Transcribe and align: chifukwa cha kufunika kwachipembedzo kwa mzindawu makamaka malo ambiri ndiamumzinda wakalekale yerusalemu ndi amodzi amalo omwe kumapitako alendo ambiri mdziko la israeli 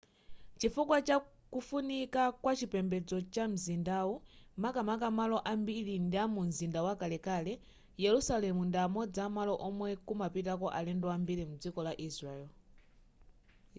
chifukwa 0.59 0.97
cha 1.07 1.15
kufunika 1.53 2.23
kwachipembedzo 2.41 3.17
kwa 3.33 3.45
mzindawu 3.51 4.13
makamaka 4.63 5.07
malo 5.19 5.37
ambiri 5.51 5.95
ndiamumzinda 6.07 6.79
wakalekale 6.87 7.53
yerusalemu 8.03 8.61
ndi 8.69 8.79
amodzi 8.85 9.19
amalo 9.27 9.53
omwe 9.67 9.89
kumapitako 10.07 10.65
alendo 10.79 11.07
ambiri 11.17 11.43
mdziko 11.51 11.79
la 11.87 11.93
israeli 12.07 12.51